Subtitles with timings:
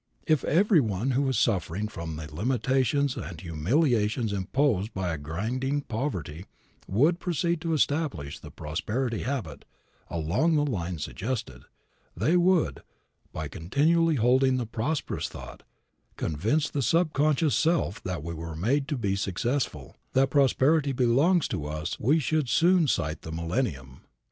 [0.25, 5.81] If every one who is suffering from the limitations and humiliations imposed by a grinding
[5.81, 6.47] poverty
[6.87, 9.63] would proceed to establish the prosperity habit
[10.09, 11.65] along the lines suggested; if
[12.17, 12.81] they would,
[13.31, 15.61] by continually holding the prosperous thought,
[16.17, 21.47] convince the sub conscious self that we were made to be successful, that prosperity belongs
[21.49, 24.01] to us we should soon sight the millennium.